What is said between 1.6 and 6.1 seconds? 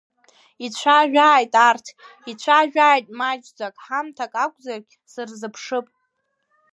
арҭ, ицәажәааит маҷӡак, ҳамҭак акәзаргь, сырзыԥшып.